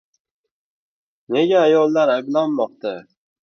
[1.37, 2.93] Nega ayollar ayblanmoqda?